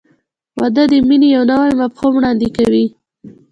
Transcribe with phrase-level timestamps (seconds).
[0.59, 2.85] •واده د مینې یو نوی مفهوم وړاندې کوي.